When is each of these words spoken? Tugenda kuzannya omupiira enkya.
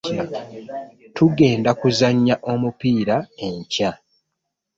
Tugenda 1.15 1.69
kuzannya 1.79 2.35
omupiira 2.51 3.17
enkya. 3.45 3.91